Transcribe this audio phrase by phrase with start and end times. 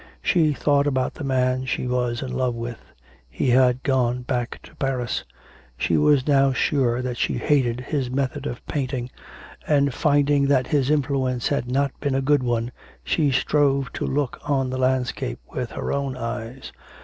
[0.23, 2.79] She thought about the man she was in love with;
[3.29, 5.23] he had gone back to Paris.
[5.77, 9.11] She was now sure that she hated his method of painting,
[9.67, 12.71] and, finding that his influence had not been a good one,
[13.03, 16.71] she strove to look on the landscape with her own eyes.